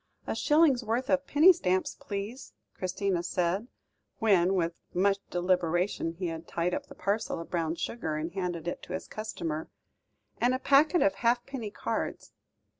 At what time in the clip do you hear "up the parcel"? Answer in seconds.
6.73-7.39